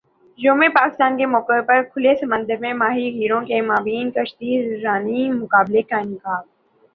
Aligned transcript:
یوم 0.39 0.61
پاکستان 0.75 1.17
کے 1.17 1.25
موقع 1.25 1.59
پر 1.67 1.81
کھلے 1.91 2.13
سمندر 2.15 2.57
میں 2.59 2.73
ماہی 2.73 3.13
گیروں 3.15 3.41
کے 3.45 3.61
مابین 3.61 4.09
کشتی 4.11 4.51
رانی 4.83 5.29
مقابلے 5.33 5.81
کا 5.83 5.97
انعقاد 5.97 6.43